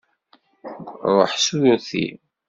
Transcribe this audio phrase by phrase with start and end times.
[1.15, 2.07] Ruḥ s urti.